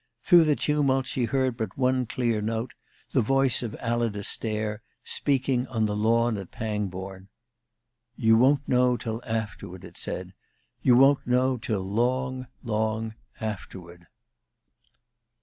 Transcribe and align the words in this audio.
Through 0.23 0.45
the 0.45 0.55
tumult 0.55 1.05
she 1.05 1.25
heard 1.25 1.55
but 1.55 1.77
one 1.77 2.07
clear 2.07 2.41
note, 2.41 2.73
the 3.11 3.21
voice 3.21 3.61
of 3.61 3.75
Alida 3.79 4.23
Stair, 4.23 4.79
speaking 5.03 5.67
on 5.67 5.85
the 5.85 5.95
lawn 5.95 6.39
at 6.39 6.49
Pangbourne. 6.49 7.27
"You 8.15 8.35
won't 8.35 8.67
know 8.67 8.97
till 8.97 9.21
afterward," 9.25 9.85
it 9.85 9.99
said. 9.99 10.33
"You 10.81 10.95
won't 10.95 11.27
know 11.27 11.57
till 11.57 11.83
long, 11.83 12.47
long 12.63 13.13
afterward." 13.39 14.07